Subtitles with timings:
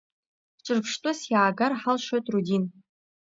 [0.63, 2.63] Ҿырԥштәыс иаагар ҳалшоит Рудин.